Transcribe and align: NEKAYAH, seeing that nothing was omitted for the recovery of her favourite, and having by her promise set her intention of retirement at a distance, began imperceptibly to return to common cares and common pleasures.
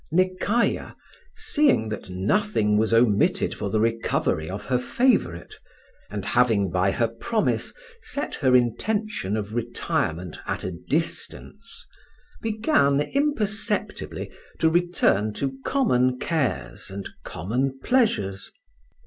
NEKAYAH, 0.11 0.95
seeing 1.35 1.89
that 1.89 2.09
nothing 2.09 2.75
was 2.75 2.91
omitted 2.91 3.53
for 3.53 3.69
the 3.69 3.79
recovery 3.79 4.49
of 4.49 4.65
her 4.65 4.79
favourite, 4.79 5.53
and 6.09 6.25
having 6.25 6.71
by 6.71 6.89
her 6.89 7.07
promise 7.07 7.71
set 8.01 8.33
her 8.33 8.55
intention 8.55 9.37
of 9.37 9.53
retirement 9.53 10.39
at 10.47 10.63
a 10.63 10.71
distance, 10.71 11.85
began 12.41 12.99
imperceptibly 12.99 14.31
to 14.57 14.71
return 14.71 15.33
to 15.33 15.59
common 15.63 16.17
cares 16.17 16.89
and 16.89 17.07
common 17.23 17.77
pleasures. 17.83 18.51